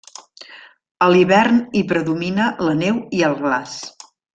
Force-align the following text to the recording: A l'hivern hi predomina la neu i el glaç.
A 1.07 1.09
l'hivern 1.11 1.61
hi 1.81 1.85
predomina 1.95 2.51
la 2.69 2.77
neu 2.83 3.01
i 3.21 3.25
el 3.33 3.41
glaç. 3.47 3.81